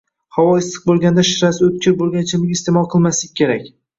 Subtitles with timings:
[0.35, 3.71] Havo issiq bo‘lganda shirasi o‘tkir bo‘lgan ichimlik iste’mol qilmaskik kerak